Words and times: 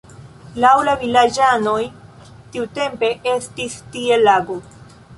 Laŭ 0.63 0.71
la 0.87 0.95
vilaĝanoj 1.03 1.77
tiutempe 2.57 3.13
estis 3.37 3.81
tie 3.95 4.23
lago. 4.29 4.63